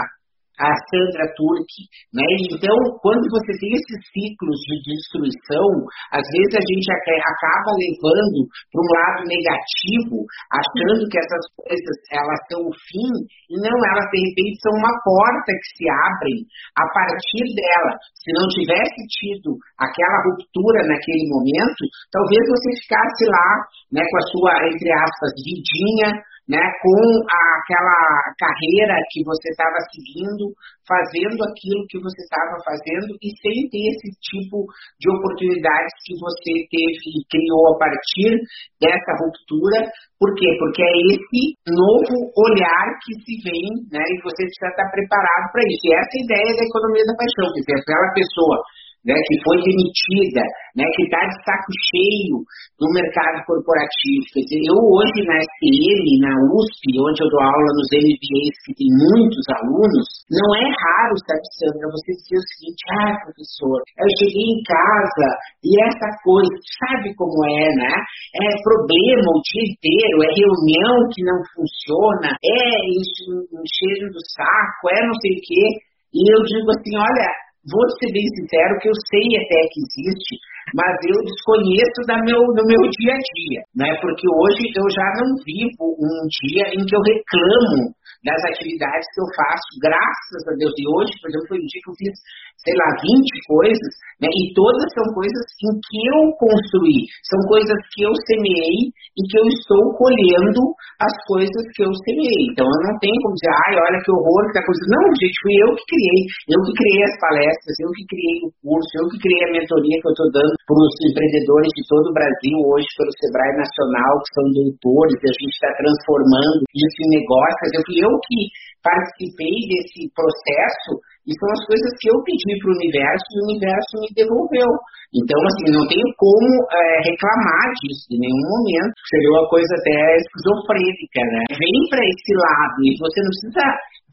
a 0.62 0.70
Sandra 0.94 1.26
Turki, 1.34 1.90
né? 2.14 2.22
Então, 2.54 2.78
quando 3.02 3.26
você 3.34 3.52
tem 3.58 3.74
esses 3.74 4.00
ciclos 4.14 4.60
de 4.70 4.94
destruição, 4.94 5.68
às 6.14 6.22
vezes 6.22 6.54
a 6.54 6.64
gente 6.70 6.88
acaba 6.94 7.72
levando 7.82 8.46
para 8.70 8.82
um 8.86 8.90
lado 8.94 9.22
negativo, 9.26 10.22
achando 10.54 11.02
que 11.10 11.18
essas 11.18 11.46
coisas 11.58 11.96
elas 12.14 12.40
são 12.46 12.62
o 12.62 12.74
fim, 12.78 13.12
e 13.50 13.56
não, 13.58 13.74
elas 13.74 14.08
de 14.14 14.20
repente 14.22 14.62
são 14.62 14.74
uma 14.78 14.94
porta 15.02 15.50
que 15.50 15.70
se 15.82 15.86
abre 15.90 16.36
a 16.78 16.86
partir 16.94 17.46
dela. 17.58 17.92
Se 18.22 18.30
não 18.38 18.46
tivesse 18.54 19.02
tido 19.18 19.58
aquela 19.82 20.18
ruptura 20.30 20.86
naquele 20.86 21.26
momento, 21.26 21.84
talvez 22.14 22.42
você 22.46 22.70
ficasse 22.86 23.26
lá, 23.26 23.50
né, 23.98 24.02
com 24.06 24.18
a 24.22 24.26
sua, 24.30 24.54
entre 24.70 24.94
aspas, 24.94 25.34
vidinha 25.42 26.22
né, 26.52 26.60
com 26.84 27.00
aquela 27.32 28.04
carreira 28.36 29.00
que 29.08 29.24
você 29.24 29.48
estava 29.56 29.80
seguindo, 29.88 30.52
fazendo 30.84 31.40
aquilo 31.48 31.88
que 31.88 31.96
você 32.04 32.20
estava 32.28 32.60
fazendo 32.60 33.16
e 33.24 33.32
sem 33.40 33.72
ter 33.72 33.88
esse 33.96 34.12
tipo 34.20 34.68
de 35.00 35.08
oportunidades 35.08 35.96
que 36.04 36.12
você 36.20 36.68
teve 36.68 37.08
e 37.08 37.24
criou 37.32 37.72
a 37.72 37.80
partir 37.80 38.36
dessa 38.84 39.16
ruptura. 39.24 39.88
Por 40.20 40.36
quê? 40.36 40.52
Porque 40.60 40.84
é 40.84 40.96
esse 41.16 41.42
novo 41.72 42.16
olhar 42.36 42.86
que 43.00 43.16
se 43.24 43.34
vem, 43.48 43.72
né, 43.88 44.04
e 44.04 44.20
você 44.20 44.44
precisa 44.44 44.76
estar 44.76 44.92
preparado 44.92 45.56
para 45.56 45.64
isso. 45.64 45.88
E 45.88 45.96
essa 45.96 46.12
é 46.12 46.20
a 46.20 46.26
ideia 46.28 46.52
da 46.52 46.68
economia 46.68 47.06
da 47.08 47.16
paixão, 47.16 47.48
quer 47.48 47.64
dizer, 47.64 47.78
aquela 47.80 48.10
pessoa 48.12 48.58
né, 49.06 49.18
que 49.18 49.36
foi 49.42 49.58
demitida, 49.58 50.44
né, 50.78 50.86
que 50.94 51.04
está 51.10 51.22
de 51.26 51.38
saco 51.42 51.72
cheio 51.90 52.38
no 52.78 52.88
mercado 52.94 53.42
corporativo. 53.50 54.22
Quer 54.34 54.46
dizer, 54.46 54.62
eu 54.62 54.78
hoje 54.78 55.20
na 55.26 55.38
SPM, 55.42 56.06
na 56.22 56.34
USP, 56.54 56.84
onde 57.02 57.20
eu 57.22 57.30
dou 57.30 57.42
aula 57.42 57.70
nos 57.74 57.90
MBAs 57.90 58.56
que 58.66 58.74
tem 58.78 58.90
muitos 58.94 59.46
alunos, 59.58 60.06
não 60.30 60.50
é 60.54 60.66
raro, 60.70 61.16
sabe, 61.26 61.46
Sandra, 61.58 61.90
você 61.90 62.10
dizer 62.14 62.38
o 62.38 62.50
seguinte, 62.54 62.82
ah, 63.02 63.14
professor, 63.26 63.78
eu 63.82 64.10
cheguei 64.22 64.48
em 64.54 64.62
casa 64.64 65.28
e 65.66 65.70
essa 65.82 66.10
coisa, 66.22 66.54
sabe 66.78 67.10
como 67.18 67.38
é, 67.46 67.68
né? 67.78 67.94
É 68.38 68.48
problema 68.62 69.28
o 69.34 69.42
dia 69.42 69.66
inteiro, 69.66 70.18
é 70.26 70.30
reunião 70.30 70.96
que 71.10 71.22
não 71.26 71.40
funciona, 71.58 72.38
é 72.38 72.62
enchendo 72.94 74.14
do 74.14 74.22
saco, 74.30 74.84
é 74.94 75.00
não 75.06 75.16
sei 75.22 75.34
o 75.38 75.42
quê. 75.42 75.66
E 76.12 76.20
eu 76.28 76.44
digo 76.44 76.68
assim, 76.72 76.96
olha, 76.98 77.30
vou 77.68 77.86
ser 78.00 78.10
bem 78.14 78.26
sincero 78.38 78.80
que 78.82 78.90
eu 78.90 78.98
sei 79.10 79.26
até 79.38 79.60
que 79.70 79.80
existe, 79.86 80.34
mas 80.74 80.94
eu 81.06 81.18
desconheço 81.22 82.00
da 82.08 82.18
meu, 82.26 82.42
do 82.58 82.64
meu 82.66 82.84
dia 82.90 83.14
a 83.14 83.22
dia, 83.22 83.62
né? 83.76 83.90
Porque 84.02 84.26
hoje 84.26 84.64
eu 84.74 84.88
já 84.90 85.08
não 85.22 85.30
vivo 85.46 85.86
um 85.98 86.16
dia 86.42 86.74
em 86.74 86.82
que 86.82 86.96
eu 86.96 87.02
reclamo 87.02 87.94
das 88.24 88.42
atividades 88.54 89.08
que 89.14 89.22
eu 89.22 89.30
faço, 89.34 89.70
graças 89.82 90.42
a 90.46 90.54
Deus. 90.58 90.74
E 90.78 90.86
hoje, 90.86 91.12
por 91.22 91.28
exemplo, 91.30 91.48
foi 91.50 91.58
um 91.58 91.70
dia 91.70 91.82
que 91.82 91.90
eu 91.90 91.98
fiz 91.98 92.16
sei 92.62 92.74
lá, 92.78 92.90
20 92.94 93.10
coisas, 93.50 93.92
né? 94.22 94.30
E 94.30 94.54
todas 94.54 94.86
são 94.94 95.06
coisas 95.18 95.46
em 95.66 95.74
que 95.82 96.00
eu 96.14 96.22
construí, 96.38 97.10
são 97.26 97.42
coisas 97.50 97.78
que 97.90 98.06
eu 98.06 98.14
semeei 98.30 98.94
e 99.18 99.22
que 99.26 99.38
eu 99.42 99.46
estou 99.50 99.82
colhendo 99.98 100.62
as 101.02 101.16
coisas 101.26 101.64
que 101.74 101.82
eu 101.82 101.92
semeei. 102.06 102.54
Então 102.54 102.70
eu 102.70 102.82
não 102.86 102.96
tenho 103.02 103.18
como 103.26 103.34
dizer, 103.34 103.54
ai, 103.66 103.74
olha 103.82 103.98
que 104.06 104.14
horror 104.14 104.42
que 104.46 104.54
tá 104.54 104.62
acontecendo. 104.62 104.94
Não, 104.94 105.06
gente, 105.18 105.38
fui 105.42 105.56
eu 105.58 105.70
que 105.74 105.86
criei, 105.90 106.22
eu 106.54 106.60
que 106.62 106.74
criei 106.78 107.02
as 107.02 107.18
palestras, 107.18 107.74
eu 107.82 107.90
que 107.98 108.06
criei 108.06 108.38
o 108.46 108.50
curso, 108.62 108.92
eu 109.02 109.06
que 109.10 109.18
criei 109.18 109.42
a 109.50 109.54
mentoria 109.58 109.98
que 109.98 110.08
eu 110.08 110.14
estou 110.14 110.30
dando 110.30 110.54
para 110.70 110.78
os 110.78 110.96
empreendedores 111.02 111.72
de 111.74 111.84
todo 111.90 112.06
o 112.06 112.18
Brasil 112.18 112.56
hoje 112.62 112.88
pelo 112.94 113.14
Sebrae 113.18 113.58
Nacional, 113.58 114.14
que 114.22 114.32
são 114.38 114.46
doutores, 114.54 115.18
a 115.18 115.34
gente 115.34 115.56
está 115.58 115.70
transformando 115.82 116.62
isso 116.70 117.00
em 117.10 117.10
negócios. 117.18 117.70
Eu 117.74 117.84
fui 117.90 117.98
eu 118.06 118.14
que 118.30 118.40
participei 118.86 119.56
desse 119.70 120.10
processo 120.14 121.02
e 121.28 121.32
são 121.38 121.50
as 121.54 121.64
coisas 121.70 121.92
que 122.02 122.08
eu 122.10 122.18
pedi 122.26 122.52
para 122.58 122.72
o 122.72 122.78
universo 122.82 123.28
e 123.30 123.38
o 123.38 123.46
universo 123.52 123.94
me 124.02 124.10
devolveu. 124.18 124.70
Então, 125.12 125.40
assim, 125.44 125.68
não 125.76 125.86
tenho 125.92 126.08
como 126.16 126.50
é, 126.72 126.84
reclamar 127.04 127.66
disso 127.84 128.08
em 128.16 128.20
nenhum 128.24 128.48
momento. 128.48 128.96
Seria 129.12 129.32
uma 129.36 129.46
coisa 129.52 129.74
até 129.76 129.98
esquizofrênica, 130.18 131.22
né? 131.28 131.42
Vem 131.52 131.78
para 131.92 132.04
esse 132.08 132.32
lado 132.32 132.78
e 132.88 132.90
você 132.96 133.18
não 133.22 133.32
precisa 133.36 133.66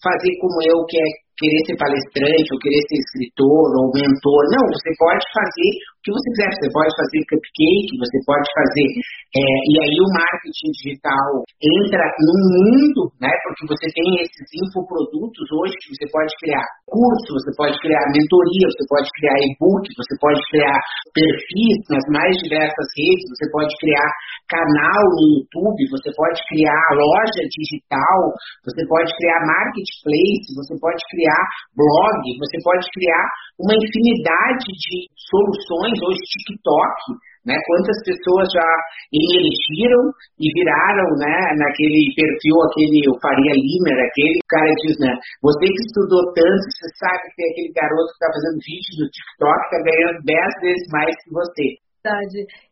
fazer 0.02 0.32
como 0.42 0.58
eu, 0.66 0.78
que 0.90 0.98
é 0.98 1.08
querer 1.38 1.62
ser 1.70 1.76
palestrante, 1.78 2.50
ou 2.50 2.58
querer 2.58 2.82
ser 2.90 2.98
escritor, 2.98 3.66
ou 3.78 3.94
mentor. 3.94 4.42
Não, 4.50 4.64
você 4.74 4.90
pode 4.98 5.22
fazer 5.30 5.70
que 6.08 6.16
você 6.16 6.28
quiser. 6.32 6.50
Você 6.56 6.68
pode 6.72 6.92
fazer 6.96 7.20
cupcake, 7.28 8.00
você 8.00 8.18
pode 8.24 8.48
fazer. 8.56 8.88
É, 9.28 9.44
e 9.44 9.74
aí 9.84 9.96
o 10.00 10.08
marketing 10.08 10.72
digital 10.72 11.28
entra 11.60 12.04
no 12.24 12.34
mundo, 12.48 13.12
né? 13.20 13.28
Porque 13.44 13.68
você 13.68 13.86
tem 13.92 14.08
esses 14.24 14.48
infoprodutos 14.56 15.44
hoje 15.52 15.76
que 15.84 15.92
você 15.92 16.06
pode 16.08 16.32
criar 16.40 16.64
curso, 16.88 17.28
você 17.36 17.52
pode 17.60 17.76
criar 17.84 18.00
mentoria, 18.08 18.66
você 18.72 18.84
pode 18.88 19.08
criar 19.20 19.36
e-book, 19.44 19.84
você 19.84 20.14
pode 20.16 20.40
criar 20.48 20.76
perfis 21.12 21.76
nas 21.92 22.04
mais 22.08 22.32
diversas 22.40 22.88
redes, 22.96 23.28
você 23.28 23.46
pode 23.52 23.72
criar 23.76 24.08
canal 24.48 25.02
no 25.12 25.24
YouTube, 25.36 25.92
você 25.92 26.08
pode 26.16 26.40
criar 26.48 26.84
loja 26.96 27.42
digital, 27.52 28.32
você 28.64 28.80
pode 28.88 29.12
criar 29.12 29.44
marketplace, 29.44 30.48
você 30.56 30.74
pode 30.80 31.02
criar 31.12 31.42
blog, 31.76 32.22
você 32.40 32.56
pode 32.64 32.84
criar 32.96 33.24
uma 33.60 33.74
infinidade 33.74 34.70
de 34.72 34.96
soluções, 35.28 35.98
hoje 36.02 36.23
TikTok, 36.23 36.97
né? 37.49 37.57
Quantas 37.64 37.99
pessoas 38.05 38.47
já 38.52 38.71
emergiram 39.09 40.05
e 40.37 40.47
viraram, 40.52 41.09
né, 41.17 41.37
naquele 41.57 42.12
perfil, 42.12 42.57
aquele 42.69 43.00
o 43.09 43.17
Faria 43.25 43.55
Limer, 43.57 43.99
aquele 44.05 44.38
cara 44.49 44.73
diz, 44.85 44.97
né, 45.00 45.12
você 45.40 45.64
que 45.64 45.83
estudou 45.88 46.23
tanto, 46.37 46.64
você 46.69 46.88
sabe 47.00 47.25
que 47.25 47.37
tem 47.40 47.47
aquele 47.49 47.73
garoto 47.73 48.11
que 48.12 48.19
está 48.21 48.28
fazendo 48.28 48.59
vídeo 48.61 48.93
no 49.00 49.07
TikTok, 49.09 49.59
está 49.64 49.78
ganhando 49.81 50.19
10 50.25 50.62
vezes 50.62 50.87
mais 50.93 51.12
que 51.25 51.31
você. 51.33 51.88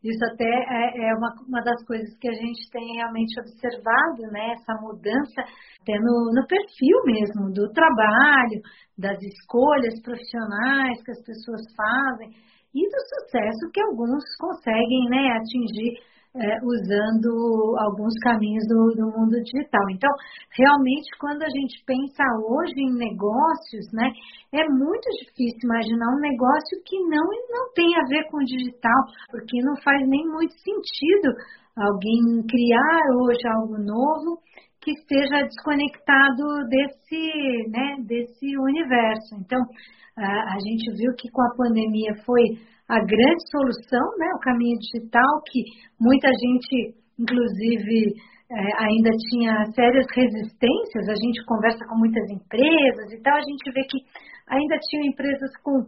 Isso 0.02 0.25
até 0.33 0.49
é, 0.49 1.11
é 1.11 1.14
uma, 1.14 1.28
uma 1.47 1.61
das 1.61 1.85
coisas 1.85 2.09
que 2.18 2.28
a 2.28 2.33
gente 2.33 2.71
tem 2.71 2.95
realmente 2.95 3.38
observado, 3.40 4.23
né? 4.33 4.54
Essa 4.54 4.80
mudança 4.80 5.40
até 5.83 5.99
no, 5.99 6.33
no 6.33 6.47
perfil 6.47 6.97
mesmo 7.04 7.52
do 7.52 7.68
trabalho, 7.73 8.62
das 8.97 9.21
escolhas 9.21 10.00
profissionais 10.00 11.02
que 11.04 11.11
as 11.11 11.23
pessoas 11.23 11.61
fazem 11.76 12.30
e 12.76 12.83
do 12.85 13.00
sucesso 13.09 13.73
que 13.73 13.80
alguns 13.80 14.23
conseguem 14.38 15.09
né, 15.09 15.33
atingir 15.40 15.97
é, 16.37 16.61
usando 16.61 17.33
alguns 17.80 18.12
caminhos 18.21 18.68
do, 18.68 18.92
do, 18.92 19.09
mundo 19.09 19.40
digital. 19.40 19.80
Então, 19.90 20.11
realmente, 20.52 21.09
quando 21.18 21.42
a 21.42 21.49
gente 21.49 21.83
pensa 21.87 22.23
hoje 22.45 22.76
em 22.76 22.92
negócios, 22.92 23.88
né, 23.92 24.12
é 24.52 24.68
muito 24.68 25.09
difícil 25.25 25.64
imaginar 25.64 26.12
um 26.12 26.21
negócio 26.21 26.76
que 26.85 26.99
não, 27.09 27.25
não 27.49 27.73
tem 27.73 27.88
a 27.97 28.04
ver 28.04 28.28
com 28.30 28.45
digital, 28.45 29.00
porque 29.30 29.64
não 29.64 29.80
faz 29.80 30.06
nem 30.06 30.28
muito 30.28 30.52
sentido 30.61 31.33
alguém 31.75 32.21
criar 32.45 33.00
hoje 33.16 33.40
algo 33.56 33.78
novo 33.80 34.40
que 34.86 34.92
esteja 34.92 35.42
desconectado 35.42 36.46
desse, 36.70 37.66
né, 37.74 37.96
desse 38.06 38.56
universo. 38.56 39.34
Então, 39.42 39.58
a, 40.16 40.56
gente 40.62 40.86
viu 40.94 41.10
que 41.18 41.28
com 41.28 41.42
a 41.42 41.56
pandemia 41.56 42.14
foi 42.24 42.54
a 42.88 43.02
grande 43.02 43.42
solução, 43.50 44.06
né, 44.16 44.30
o 44.32 44.38
caminho 44.38 44.78
digital, 44.78 45.42
que 45.50 45.58
muita 45.98 46.30
gente, 46.30 46.94
inclusive, 47.18 48.14
é, 48.46 48.62
ainda 48.78 49.10
tinha 49.28 49.66
sérias 49.74 50.06
resistências. 50.14 51.08
A 51.10 51.18
gente 51.18 51.44
conversa 51.46 51.84
com 51.90 51.98
muitas 51.98 52.22
empresas 52.30 53.10
e 53.10 53.20
tal, 53.22 53.34
a 53.34 53.42
gente 53.42 53.66
vê 53.74 53.82
que 53.90 53.98
ainda 54.46 54.78
tinham 54.86 55.10
empresas 55.10 55.50
com, 55.64 55.82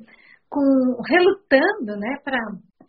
com 0.51 0.67
relutando 1.07 1.95
né, 2.03 2.19
para 2.25 2.39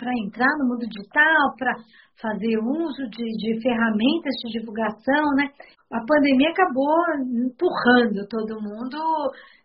entrar 0.08 0.50
no 0.60 0.70
mundo 0.70 0.88
digital, 0.88 1.56
para 1.58 1.74
fazer 2.22 2.58
uso 2.60 3.04
de, 3.10 3.26
de 3.38 3.62
ferramentas 3.62 4.36
de 4.44 4.60
divulgação. 4.60 5.26
Né? 5.36 5.50
A 5.92 6.00
pandemia 6.06 6.52
acabou 6.52 6.96
empurrando 7.20 8.28
todo 8.30 8.62
mundo 8.62 8.98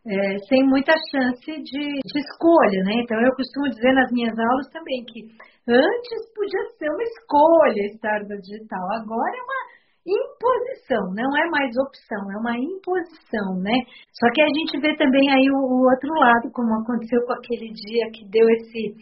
é, 0.07 0.38
sem 0.49 0.64
muita 0.67 0.93
chance 1.11 1.47
de, 1.47 1.85
de, 2.00 2.19
escolha, 2.19 2.81
né? 2.85 3.03
Então 3.03 3.19
eu 3.21 3.35
costumo 3.37 3.69
dizer 3.71 3.93
nas 3.93 4.11
minhas 4.12 4.38
aulas 4.38 4.69
também 4.69 5.05
que 5.05 5.21
antes 5.69 6.21
podia 6.35 6.64
ser 6.79 6.88
uma 6.91 7.03
escolha 7.03 7.81
estar 7.93 8.21
no 8.29 8.37
digital, 8.41 8.85
agora 9.00 9.33
é 9.33 9.43
uma 9.43 9.75
imposição, 10.07 11.00
não 11.17 11.33
é 11.37 11.49
mais 11.49 11.73
opção, 11.76 12.21
é 12.33 12.37
uma 12.37 12.57
imposição, 12.59 13.57
né? 13.61 13.73
Só 14.12 14.29
que 14.35 14.43
a 14.43 14.49
gente 14.49 14.79
vê 14.79 14.95
também 14.97 15.31
aí 15.31 15.49
o, 15.50 15.57
o 15.57 15.88
outro 15.88 16.12
lado, 16.21 16.53
como 16.53 16.75
aconteceu 16.81 17.25
com 17.25 17.33
aquele 17.33 17.73
dia 17.73 18.11
que 18.12 18.29
deu 18.29 18.47
esse 18.50 18.93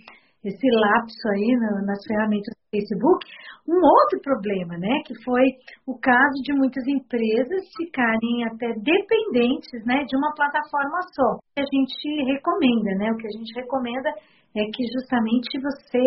esse 0.45 0.67
lapso 0.75 1.29
aí 1.35 1.55
nas 1.87 1.99
ferramentas 2.07 2.55
do 2.55 2.71
Facebook, 2.71 3.27
um 3.69 3.79
outro 3.79 4.19
problema, 4.23 4.77
né, 4.77 5.03
que 5.07 5.15
foi 5.23 5.45
o 5.87 5.95
caso 5.99 6.35
de 6.43 6.53
muitas 6.53 6.83
empresas 6.87 7.63
ficarem 7.79 8.45
até 8.51 8.75
dependentes, 8.75 9.85
né, 9.87 10.03
de 10.05 10.17
uma 10.17 10.35
plataforma 10.35 10.99
só. 11.15 11.39
A 11.57 11.63
gente 11.63 12.03
recomenda, 12.27 12.91
né, 12.99 13.13
o 13.13 13.17
que 13.17 13.27
a 13.27 13.39
gente 13.39 13.55
recomenda 13.55 14.11
é 14.57 14.65
que 14.67 14.83
justamente 14.91 15.63
você 15.63 16.03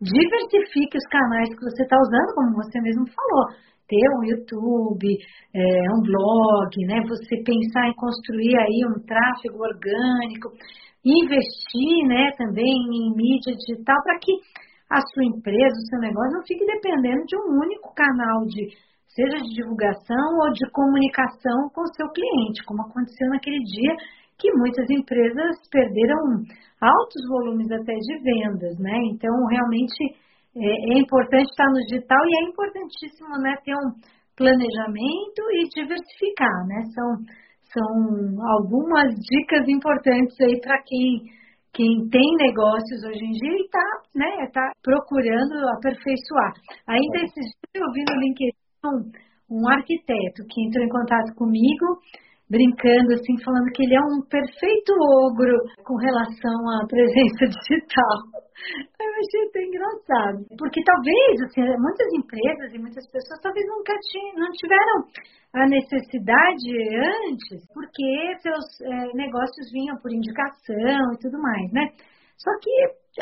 diversifique 0.00 0.96
os 0.96 1.06
canais 1.10 1.48
que 1.50 1.60
você 1.60 1.82
está 1.82 1.96
usando, 1.98 2.34
como 2.34 2.62
você 2.62 2.80
mesmo 2.80 3.04
falou, 3.10 3.46
ter 3.90 4.06
um 4.16 4.24
YouTube, 4.24 5.18
é, 5.52 5.60
um 5.90 6.00
blog, 6.00 6.72
né, 6.86 7.02
você 7.08 7.42
pensar 7.42 7.88
em 7.88 7.94
construir 7.94 8.56
aí 8.56 8.80
um 8.86 9.02
tráfego 9.02 9.58
orgânico, 9.58 10.54
investir, 11.04 12.06
né, 12.06 12.30
também 12.36 12.66
em 12.66 13.14
mídia 13.16 13.54
digital 13.56 13.96
para 14.04 14.18
que 14.18 14.32
a 14.90 15.00
sua 15.12 15.24
empresa, 15.24 15.76
o 15.76 15.88
seu 15.88 16.00
negócio 16.00 16.32
não 16.32 16.42
fique 16.42 16.66
dependendo 16.66 17.24
de 17.24 17.36
um 17.36 17.62
único 17.62 17.94
canal 17.94 18.44
de 18.46 18.68
seja 19.06 19.38
de 19.42 19.54
divulgação 19.54 20.26
ou 20.42 20.52
de 20.52 20.70
comunicação 20.70 21.68
com 21.74 21.82
o 21.82 21.94
seu 21.94 22.08
cliente, 22.10 22.64
como 22.66 22.82
aconteceu 22.82 23.28
naquele 23.30 23.58
dia 23.64 23.94
que 24.38 24.50
muitas 24.54 24.88
empresas 24.88 25.56
perderam 25.70 26.16
altos 26.80 27.22
volumes 27.28 27.70
até 27.70 27.92
de 27.92 28.14
vendas, 28.22 28.78
né? 28.78 28.96
Então, 29.12 29.30
realmente 29.50 30.16
é, 30.56 30.94
é 30.94 30.98
importante 30.98 31.50
estar 31.50 31.68
no 31.68 31.80
digital 31.86 32.18
e 32.24 32.32
é 32.38 32.48
importantíssimo, 32.48 33.36
né, 33.42 33.54
ter 33.64 33.74
um 33.74 33.92
planejamento 34.36 35.42
e 35.52 35.68
diversificar, 35.74 36.66
né? 36.66 36.82
São 36.94 37.08
são 37.72 38.50
algumas 38.56 39.14
dicas 39.14 39.68
importantes 39.68 40.36
aí 40.40 40.60
para 40.60 40.82
quem 40.82 41.40
quem 41.72 42.08
tem 42.10 42.36
negócios 42.36 43.04
hoje 43.04 43.24
em 43.24 43.30
dia 43.30 43.52
e 43.52 43.62
está 43.62 44.02
né, 44.12 44.46
tá 44.52 44.72
procurando 44.82 45.54
aperfeiçoar. 45.76 46.52
Ainda 46.88 47.18
esses 47.18 47.46
dias 47.46 47.86
eu 47.86 47.92
vi 47.92 48.02
no 48.10 48.20
LinkedIn 48.20 48.56
um, 48.84 49.58
um 49.62 49.68
arquiteto 49.68 50.42
que 50.50 50.66
entrou 50.66 50.84
em 50.84 50.88
contato 50.88 51.32
comigo 51.36 51.86
brincando, 52.50 53.14
assim, 53.14 53.38
falando 53.46 53.70
que 53.70 53.84
ele 53.86 53.94
é 53.94 54.02
um 54.02 54.20
perfeito 54.26 54.90
ogro 55.22 55.54
com 55.86 55.94
relação 55.96 56.58
à 56.74 56.86
presença 56.90 57.46
digital. 57.46 58.18
Eu 58.98 59.12
achei 59.22 59.42
até 59.48 59.60
engraçado. 59.64 60.38
Porque 60.58 60.82
talvez, 60.84 61.34
assim, 61.46 61.62
muitas 61.78 62.10
empresas 62.12 62.74
e 62.74 62.78
muitas 62.78 63.06
pessoas 63.08 63.40
talvez 63.40 63.64
nunca 63.70 63.94
tinham, 64.10 64.34
não 64.44 64.50
tiveram 64.52 64.98
a 65.54 65.66
necessidade 65.66 66.68
antes, 67.30 67.64
porque 67.72 68.36
seus 68.42 68.66
é, 68.82 69.14
negócios 69.14 69.70
vinham 69.72 69.96
por 70.02 70.12
indicação 70.12 71.14
e 71.14 71.18
tudo 71.22 71.40
mais, 71.40 71.72
né? 71.72 71.86
Só 72.36 72.50
que 72.60 72.72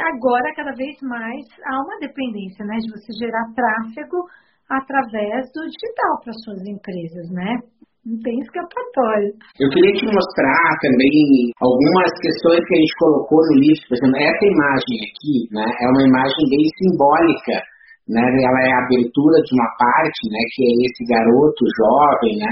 agora, 0.01 0.55
cada 0.55 0.73
vez 0.73 0.97
mais, 1.03 1.45
há 1.67 1.83
uma 1.83 1.99
dependência, 2.01 2.65
né, 2.65 2.77
de 2.77 2.91
você 2.91 3.13
gerar 3.19 3.53
tráfego 3.55 4.25
através 4.71 5.51
do 5.53 5.65
digital 5.65 6.21
para 6.23 6.33
suas 6.45 6.63
empresas, 6.67 7.31
né? 7.31 7.57
Não 8.09 8.17
tem 8.25 8.41
escapatória. 8.41 9.29
Eu 9.61 9.69
queria 9.69 9.93
te 9.93 10.09
mostrar 10.09 10.65
também 10.81 11.53
algumas 11.61 12.09
questões 12.25 12.65
que 12.65 12.73
a 12.73 12.81
gente 12.81 12.97
colocou 12.97 13.37
no 13.53 13.61
livro. 13.61 13.85
Por 13.85 13.95
exemplo, 14.01 14.17
essa 14.17 14.45
imagem 14.49 14.97
aqui 15.05 15.35
né, 15.53 15.67
é 15.69 15.87
uma 15.93 16.05
imagem 16.09 16.43
bem 16.49 16.65
simbólica. 16.81 17.57
Né, 18.09 18.25
ela 18.25 18.61
é 18.65 18.73
a 18.73 18.85
abertura 18.89 19.37
de 19.45 19.53
uma 19.53 19.69
parte, 19.77 20.23
né, 20.33 20.41
que 20.57 20.65
é 20.65 20.73
esse 20.89 21.05
garoto 21.05 21.61
jovem, 21.77 22.41
né, 22.41 22.49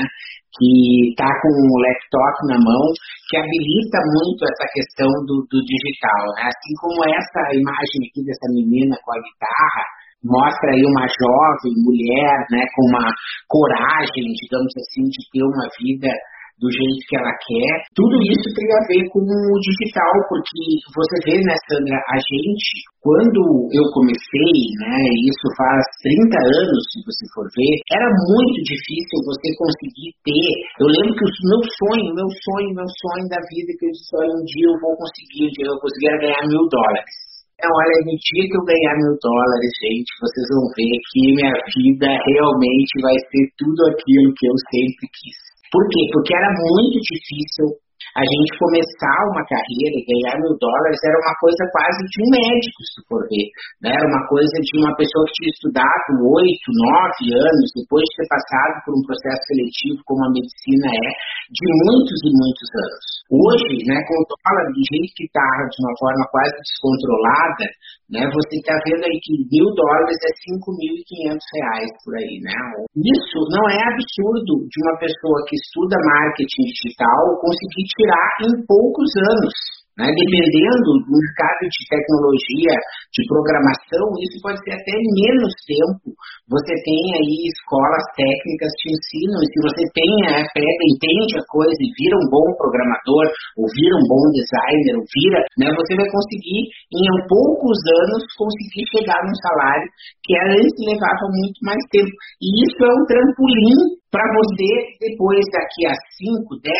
que 0.52 1.16
está 1.16 1.24
com 1.24 1.48
o 1.48 1.80
laptop 1.80 2.36
na 2.52 2.60
mão, 2.60 2.84
que 3.32 3.40
habilita 3.40 3.96
muito 4.12 4.44
essa 4.44 4.66
questão 4.76 5.08
do, 5.24 5.40
do 5.48 5.58
digital. 5.64 6.36
Né? 6.36 6.52
Assim 6.52 6.72
como 6.84 7.00
essa 7.08 7.40
imagem 7.56 8.00
aqui 8.04 8.20
dessa 8.28 8.52
menina 8.52 8.92
com 9.00 9.10
a 9.16 9.20
guitarra, 9.24 9.84
mostra 10.26 10.68
aí 10.74 10.82
uma 10.82 11.06
jovem 11.06 11.74
mulher, 11.86 12.36
né, 12.50 12.62
com 12.74 12.82
uma 12.90 13.06
coragem, 13.48 14.26
digamos 14.34 14.72
assim, 14.74 15.06
de 15.06 15.20
ter 15.30 15.42
uma 15.46 15.66
vida 15.78 16.10
do 16.56 16.68
jeito 16.72 17.04
que 17.08 17.16
ela 17.20 17.34
quer. 17.36 17.72
Tudo 17.92 18.16
isso 18.24 18.48
tem 18.56 18.68
a 18.72 18.82
ver 18.88 19.02
com 19.12 19.20
o 19.20 19.56
digital, 19.60 20.14
porque 20.28 20.60
você 20.88 21.16
vê, 21.28 21.36
né, 21.44 21.54
Sandra, 21.68 22.00
a 22.00 22.16
gente, 22.16 22.80
quando 23.04 23.68
eu 23.76 23.84
comecei, 23.92 24.56
né, 24.80 24.96
isso 25.28 25.46
faz 25.52 25.84
30 26.00 26.32
anos, 26.32 26.80
se 26.88 26.98
você 27.04 27.24
for 27.36 27.44
ver, 27.52 27.74
era 27.92 28.08
muito 28.08 28.58
difícil 28.64 29.16
você 29.20 29.48
conseguir 29.60 30.10
ter. 30.24 30.48
Eu 30.80 30.88
lembro 30.88 31.12
que 31.12 31.24
o 31.28 31.32
meu 31.44 31.60
sonho, 31.60 32.08
meu 32.16 32.30
sonho, 32.32 32.70
meu 32.72 32.88
sonho 32.88 33.24
da 33.28 33.40
vida, 33.52 33.70
que 33.76 33.84
eu 33.84 33.92
disse, 33.92 34.16
um 34.16 34.44
dia 34.48 34.68
eu 34.72 34.80
vou 34.80 34.96
conseguir, 34.96 35.44
um 35.44 35.52
dia 35.52 35.66
eu 35.68 35.72
vou 35.76 35.84
conseguir 35.84 36.24
ganhar 36.24 36.42
mil 36.48 36.64
dólares. 36.72 37.25
Então, 37.56 37.72
olha, 37.72 37.98
no 38.04 38.12
dia 38.20 38.44
que 38.52 38.56
eu 38.60 38.68
ganhar 38.68 38.94
mil 39.00 39.16
dólares, 39.16 39.72
gente, 39.80 40.12
vocês 40.20 40.44
vão 40.52 40.68
ver 40.76 40.92
que 41.08 41.20
minha 41.40 41.56
vida 41.72 42.08
realmente 42.12 42.92
vai 43.00 43.16
ser 43.32 43.48
tudo 43.56 43.80
aquilo 43.88 44.28
que 44.36 44.44
eu 44.44 44.56
sempre 44.68 45.08
quis. 45.08 45.36
Por 45.72 45.80
quê? 45.88 46.02
Porque 46.12 46.36
era 46.36 46.52
muito 46.52 47.00
difícil 47.00 47.80
a 48.14 48.22
gente 48.22 48.58
começar 48.60 49.18
uma 49.34 49.44
carreira 49.48 49.96
e 49.98 50.06
ganhar 50.06 50.34
mil 50.38 50.54
dólares 50.60 51.00
era 51.02 51.18
uma 51.18 51.34
coisa 51.42 51.62
quase 51.74 52.00
de 52.06 52.18
um 52.22 52.28
médico, 52.30 52.80
se 52.86 53.00
for 53.10 53.22
ver. 53.26 53.48
Né? 53.82 53.90
Era 53.90 54.06
uma 54.06 54.22
coisa 54.30 54.56
de 54.62 54.72
uma 54.78 54.92
pessoa 54.94 55.24
que 55.26 55.36
tinha 55.42 55.52
estudado 55.52 56.10
oito, 56.22 56.68
nove 56.86 57.24
anos, 57.34 57.68
depois 57.74 58.04
de 58.06 58.14
ter 58.22 58.28
passado 58.30 58.74
por 58.86 58.92
um 58.94 59.02
processo 59.02 59.42
seletivo 59.50 59.98
como 60.06 60.22
a 60.22 60.30
medicina 60.30 60.86
é, 60.86 61.08
de 61.50 61.66
muitos 61.82 62.18
e 62.22 62.30
muitos 62.30 62.68
anos. 62.72 63.06
Hoje, 63.26 63.74
né, 63.90 63.98
com 64.06 64.16
o 64.22 64.26
dólar 64.30 64.66
do 64.70 64.82
jeito 64.86 65.10
que 65.18 65.26
está, 65.26 65.50
de 65.66 65.78
uma 65.82 65.94
forma 65.98 66.24
quase 66.30 66.54
descontrolada, 66.62 67.66
né, 68.06 68.22
você 68.30 68.54
está 68.62 68.74
vendo 68.86 69.02
aí 69.02 69.18
que 69.18 69.34
mil 69.50 69.66
dólares 69.74 70.14
é 70.14 70.32
5.500 70.54 71.42
reais 71.58 71.90
por 72.06 72.14
aí. 72.14 72.38
Né? 72.38 72.54
Isso 73.02 73.38
não 73.50 73.64
é 73.66 73.80
absurdo 73.82 74.62
de 74.62 74.78
uma 74.86 74.94
pessoa 75.02 75.38
que 75.50 75.58
estuda 75.58 75.98
marketing 75.98 76.70
digital 76.70 77.34
conseguir 77.42 77.84
tirar 77.96 78.28
em 78.44 78.52
poucos 78.68 79.10
anos. 79.16 79.76
Né? 79.96 80.04
Dependendo 80.12 80.92
do 81.08 81.08
mercado 81.08 81.64
de 81.72 81.82
tecnologia, 81.88 82.74
de 83.16 83.22
programação, 83.32 84.04
isso 84.20 84.36
pode 84.44 84.60
ser 84.60 84.76
até 84.76 84.92
menos 84.92 85.56
tempo. 85.64 86.12
Você 86.52 86.74
tem 86.84 87.02
aí 87.16 87.48
escolas 87.48 88.04
técnicas 88.12 88.68
que 88.76 88.92
ensinam, 88.92 89.40
e 89.40 89.48
se 89.48 89.58
você 89.64 89.84
tem, 89.96 90.12
é, 90.28 90.44
pega, 90.52 90.82
entende 90.92 91.40
a 91.40 91.44
coisa 91.48 91.80
e 91.80 91.88
vira 91.96 92.12
um 92.20 92.28
bom 92.28 92.44
programador, 92.60 93.24
ou 93.56 93.64
vira 93.72 93.96
um 93.96 94.04
bom 94.04 94.24
designer, 94.36 95.00
ou 95.00 95.04
vira, 95.08 95.40
né, 95.64 95.72
você 95.72 95.96
vai 95.96 96.08
conseguir, 96.12 96.60
em 96.92 97.08
poucos 97.24 97.80
anos, 98.04 98.20
conseguir 98.36 98.84
chegar 98.92 99.16
num 99.24 99.38
salário 99.40 99.88
que 100.20 100.36
antes 100.44 100.76
levava 100.76 101.24
muito 101.32 101.56
mais 101.64 101.80
tempo. 101.88 102.12
E 102.44 102.46
isso 102.68 102.78
é 102.84 102.92
um 102.92 103.04
trampolim 103.08 103.96
para 104.10 104.22
você, 104.22 104.70
depois, 105.02 105.42
daqui 105.50 105.82
a 105.90 105.94
5, 106.14 106.46
10, 106.62 106.72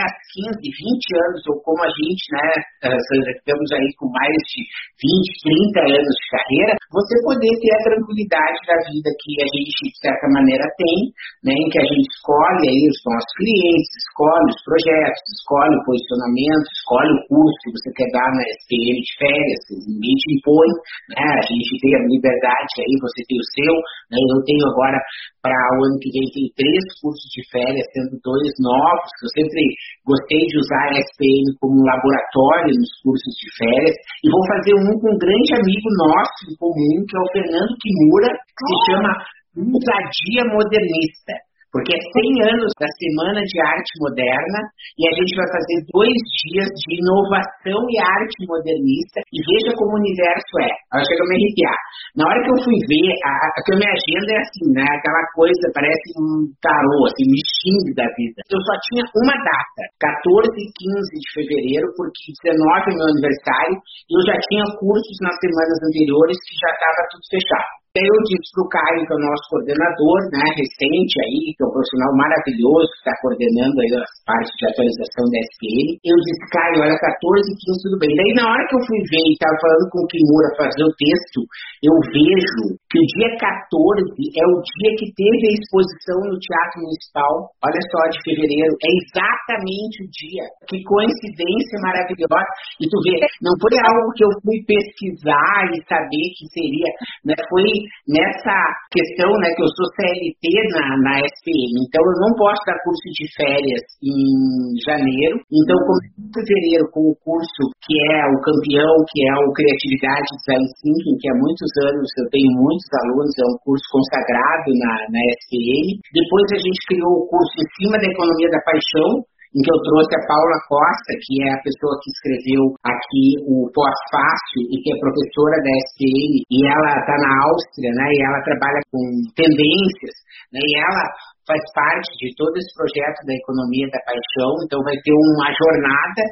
15, 0.46 0.62
20 0.62 1.26
anos, 1.26 1.42
ou 1.50 1.58
como 1.66 1.82
a 1.82 1.90
gente, 1.90 2.22
né, 2.30 2.46
Sandra, 2.86 3.30
estamos 3.34 3.68
aí 3.74 3.88
com 3.98 4.06
mais 4.14 4.38
de 4.54 4.62
20, 4.62 5.74
30 5.74 5.90
anos 5.90 6.14
de 6.16 6.26
carreira, 6.30 6.72
você 6.86 7.14
poder 7.26 7.52
ter 7.58 7.72
a 7.74 7.84
tranquilidade 7.90 8.58
da 8.62 8.78
vida 8.88 9.10
que 9.10 9.32
a 9.42 9.48
gente, 9.52 9.74
de 9.90 9.98
certa 9.98 10.26
maneira, 10.32 10.64
tem, 10.78 10.98
né, 11.44 11.52
em 11.52 11.68
que 11.68 11.80
a 11.82 11.88
gente 11.90 12.06
escolhe 12.06 12.64
aí 12.70 12.82
os 12.94 13.00
nossos 13.02 13.32
clientes, 13.42 13.90
escolhe 14.06 14.46
os 14.46 14.62
projetos, 14.62 15.22
escolhe 15.26 15.74
o 15.76 15.84
posicionamento, 15.84 16.66
escolhe 16.70 17.10
o 17.10 17.22
curso 17.26 17.58
que 17.66 17.74
você 17.74 17.90
quer 17.90 18.10
dar 18.14 18.30
na 18.38 18.44
SPM 18.54 18.96
de 19.02 19.12
férias, 19.18 19.60
ninguém 19.82 20.14
te 20.14 20.28
impõe, 20.30 20.70
né, 21.10 21.26
a 21.26 21.44
gente 21.44 21.70
tem 21.82 21.92
a 21.98 22.06
liberdade 22.06 22.72
aí, 22.86 22.94
você 23.02 23.20
tem 23.26 23.36
o 23.36 23.50
seu, 23.50 23.74
né, 24.14 24.18
eu 24.30 24.40
tenho 24.46 24.64
agora, 24.70 24.98
para 25.42 25.58
o 25.74 25.78
ano 25.90 25.98
que 25.98 26.10
vem, 26.14 26.26
tem 26.30 26.46
três 26.54 26.84
cursos 27.02 27.25
de 27.30 27.42
férias, 27.50 27.86
sendo 27.92 28.18
dois 28.22 28.52
novos, 28.58 29.10
eu 29.22 29.30
sempre 29.34 29.62
gostei 30.06 30.42
de 30.46 30.56
usar 30.58 30.88
a 30.92 31.00
SPM 31.00 31.46
como 31.60 31.86
laboratório 31.86 32.74
nos 32.74 32.92
cursos 33.02 33.32
de 33.38 33.48
férias, 33.56 33.96
e 34.22 34.26
vou 34.30 34.42
fazer 34.46 34.74
um 34.74 34.94
com 34.98 35.08
um 35.14 35.18
grande 35.18 35.52
amigo 35.54 35.88
nosso 35.96 36.38
em 36.50 36.54
comum, 36.58 36.96
que 37.06 37.14
é 37.16 37.20
o 37.20 37.32
Fernando 37.32 37.72
Kimura, 37.78 38.30
que 38.30 38.62
se 38.66 38.76
chama 38.90 39.10
Ousadia 39.56 40.42
Modernista 40.52 41.45
porque 41.76 41.92
é 41.92 42.00
100 42.00 42.56
anos 42.56 42.72
da 42.80 42.88
Semana 42.96 43.44
de 43.44 43.56
Arte 43.60 43.92
Moderna 44.00 44.60
e 44.96 45.02
a 45.04 45.12
gente 45.12 45.36
vai 45.36 45.44
fazer 45.44 45.76
dois 45.92 46.16
dias 46.48 46.72
de 46.72 47.04
inovação 47.04 47.84
e 47.92 48.00
arte 48.00 48.40
modernista 48.48 49.20
e 49.28 49.44
veja 49.44 49.76
como 49.76 49.92
o 49.92 50.00
universo 50.00 50.52
é. 50.64 50.72
Eu 50.96 51.04
chego 51.04 51.20
a 51.20 51.28
me 51.28 51.36
arrepiar. 51.36 51.80
Na 52.16 52.24
hora 52.32 52.40
que 52.40 52.48
eu 52.48 52.58
fui 52.64 52.80
ver, 52.80 53.12
a, 53.28 53.32
a, 53.44 53.48
a 53.60 53.76
minha 53.76 53.92
agenda 53.92 54.30
é 54.32 54.40
assim, 54.40 54.66
né? 54.72 54.88
Aquela 54.88 55.24
coisa, 55.36 55.64
parece 55.76 56.08
um 56.16 56.48
tarô, 56.64 57.12
assim, 57.12 57.28
me 57.28 57.40
xingue 57.44 57.92
da 57.92 58.08
vida. 58.16 58.40
Eu 58.48 58.60
só 58.64 58.74
tinha 58.88 59.04
uma 59.20 59.36
data, 59.36 59.82
14 60.00 60.48
e 60.56 60.66
15 60.80 61.12
de 61.12 61.28
fevereiro, 61.36 61.92
porque 61.92 62.32
19 62.40 62.56
é 62.56 62.94
meu 62.96 63.08
aniversário 63.12 63.76
e 63.76 64.12
eu 64.16 64.22
já 64.24 64.36
tinha 64.48 64.64
cursos 64.80 65.16
nas 65.20 65.36
semanas 65.44 65.76
anteriores 65.84 66.40
que 66.40 66.56
já 66.56 66.72
estava 66.72 67.04
tudo 67.12 67.24
fechado. 67.28 67.84
Eu 67.96 68.16
disse 68.28 68.52
para 68.52 68.64
o 68.64 68.68
Caio, 68.68 69.02
que 69.08 69.12
é 69.12 69.16
o 69.16 69.24
nosso 69.24 69.44
coordenador, 69.48 70.18
né, 70.28 70.44
recente 70.52 71.16
aí, 71.16 71.56
que 71.56 71.60
é 71.60 71.66
um 71.66 71.72
profissional 71.72 72.12
maravilhoso, 72.12 72.92
que 72.92 73.00
está 73.00 73.14
coordenando 73.24 73.76
aí 73.80 73.90
as 73.96 74.12
partes 74.28 74.52
de 74.60 74.64
atualização 74.68 75.24
da 75.32 75.38
SPM. 75.48 75.88
Eu 76.04 76.16
disse, 76.20 76.44
Caio, 76.52 76.78
olha, 76.84 76.96
14 77.00 77.08
e 77.48 77.56
15, 77.56 77.88
tudo 77.88 77.96
bem. 78.04 78.12
Daí, 78.12 78.32
na 78.36 78.44
hora 78.52 78.62
que 78.68 78.76
eu 78.76 78.84
fui 78.84 79.00
ver 79.00 79.24
e 79.24 79.32
estava 79.32 79.56
falando 79.64 79.84
com 79.88 80.00
o 80.04 80.08
Kimura 80.12 80.60
fazer 80.60 80.84
o 80.84 80.92
texto, 80.92 81.40
eu 81.80 81.94
vejo 82.12 82.64
que 82.92 82.98
o 83.00 83.06
dia 83.16 83.30
14 83.40 84.12
é 84.12 84.44
o 84.44 84.56
dia 84.60 84.90
que 85.00 85.06
teve 85.16 85.42
a 85.48 85.56
exposição 85.56 86.18
no 86.28 86.36
Teatro 86.36 86.84
Municipal, 86.84 87.32
olha 87.64 87.82
só, 87.88 88.00
de 88.12 88.18
fevereiro. 88.28 88.72
É 88.76 88.90
exatamente 89.08 90.04
o 90.04 90.08
dia. 90.12 90.44
Que 90.68 90.84
coincidência 90.84 91.76
maravilhosa. 91.80 92.44
E 92.76 92.84
tu 92.92 92.96
vê, 93.08 93.16
não 93.40 93.56
foi 93.56 93.72
algo 93.80 94.12
que 94.12 94.24
eu 94.24 94.32
fui 94.44 94.58
pesquisar 94.68 95.64
e 95.72 95.80
saber 95.88 96.26
que 96.36 96.44
seria, 96.52 96.90
né? 97.24 97.34
Foi 97.48 97.64
nessa 98.08 98.56
questão, 98.92 99.30
né, 99.40 99.48
que 99.54 99.62
eu 99.62 99.70
sou 99.74 99.86
CLT 99.96 100.44
na, 100.74 100.86
na 101.02 101.14
SPM, 101.22 101.74
então 101.84 102.02
eu 102.02 102.16
não 102.22 102.32
posso 102.36 102.62
dar 102.66 102.78
curso 102.84 103.06
de 103.14 103.24
férias 103.36 103.84
em 104.02 104.76
janeiro, 104.82 105.40
então 105.48 105.76
comecei 105.86 106.18
em 106.18 106.30
fevereiro 106.32 106.84
com 106.92 107.02
o 107.10 107.16
curso 107.22 107.62
que 107.86 107.94
é 108.14 108.26
o 108.26 108.36
campeão, 108.42 108.94
que 109.06 109.20
é 109.22 109.34
o 109.38 109.52
Criatividade 109.54 110.26
Design 110.42 110.66
Thinking, 110.82 111.16
que 111.22 111.28
há 111.30 111.36
muitos 111.38 111.70
anos 111.86 112.08
eu 112.18 112.26
tenho 112.34 112.50
muitos 112.58 112.88
alunos, 113.06 113.34
é 113.38 113.46
um 113.46 113.58
curso 113.62 113.86
consagrado 113.94 114.68
na, 114.74 114.94
na 115.14 115.22
SPM. 115.38 116.02
Depois 116.10 116.46
a 116.50 116.58
gente 116.58 116.80
criou 116.90 117.12
o 117.22 117.26
curso 117.30 117.54
em 117.62 117.68
cima 117.78 117.94
da 117.98 118.10
economia 118.10 118.50
da 118.50 118.60
paixão, 118.66 119.10
em 119.56 119.60
que 119.64 119.72
eu 119.72 119.80
trouxe 119.88 120.12
a 120.12 120.26
Paula 120.28 120.58
Costa, 120.68 121.12
que 121.24 121.40
é 121.40 121.48
a 121.48 121.64
pessoa 121.64 121.96
que 122.04 122.12
escreveu 122.12 122.76
aqui 122.84 123.40
o 123.48 123.64
Pós-Fácil 123.72 124.62
e 124.68 124.76
que 124.84 124.92
é 124.92 125.00
professora 125.00 125.56
da 125.64 125.72
SPM, 125.88 126.44
e 126.44 126.58
ela 126.60 126.92
está 127.00 127.16
na 127.16 127.32
Áustria, 127.48 127.88
né, 127.96 128.06
e 128.12 128.20
ela 128.20 128.44
trabalha 128.44 128.80
com 128.92 129.00
tendências, 129.32 130.14
né, 130.52 130.60
e 130.60 130.72
ela 130.76 131.04
faz 131.48 131.62
parte 131.72 132.10
de 132.20 132.28
todo 132.36 132.52
esse 132.52 132.68
projeto 132.76 133.24
da 133.24 133.32
economia 133.32 133.88
da 133.88 134.00
paixão, 134.04 134.52
então 134.60 134.84
vai 134.84 134.98
ter 135.00 135.16
uma 135.16 135.48
jornada. 135.56 136.22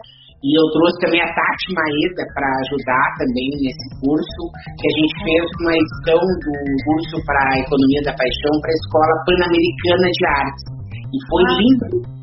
E 0.44 0.52
eu 0.52 0.66
trouxe 0.76 1.00
também 1.00 1.24
a 1.24 1.32
Tati 1.32 1.72
Maeda 1.72 2.20
para 2.36 2.44
ajudar 2.44 3.06
também 3.16 3.48
nesse 3.64 3.88
curso, 3.96 4.42
que 4.76 4.84
a 4.84 4.94
gente 5.00 5.14
fez 5.24 5.40
uma 5.56 5.72
edição 5.72 6.20
do 6.20 6.52
curso 6.84 7.16
para 7.24 7.40
a 7.48 7.56
Economia 7.64 8.02
da 8.04 8.12
Paixão 8.12 8.52
para 8.60 8.68
a 8.68 8.76
Escola 8.84 9.14
Pan-Americana 9.24 10.08
de 10.12 10.24
Artes. 10.28 10.64
E 11.00 11.18
foi 11.32 11.44
lindo, 11.48 12.13